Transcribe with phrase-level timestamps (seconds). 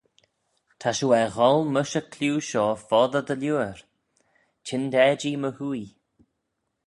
[0.79, 3.77] "Ta shiu er gholl mysh y clieau shoh foddey dy liooar;
[4.65, 5.91] chyndaa-jee my-hwoaie."